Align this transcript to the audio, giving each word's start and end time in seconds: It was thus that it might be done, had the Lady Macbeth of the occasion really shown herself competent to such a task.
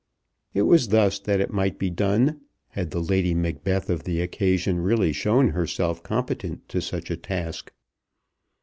It 0.55 0.63
was 0.63 0.87
thus 0.87 1.19
that 1.19 1.39
it 1.39 1.53
might 1.53 1.77
be 1.77 1.91
done, 1.91 2.41
had 2.69 2.89
the 2.89 2.99
Lady 3.03 3.35
Macbeth 3.35 3.87
of 3.87 4.03
the 4.03 4.19
occasion 4.19 4.79
really 4.79 5.13
shown 5.13 5.49
herself 5.49 6.01
competent 6.01 6.67
to 6.69 6.81
such 6.81 7.11
a 7.11 7.17
task. 7.17 7.71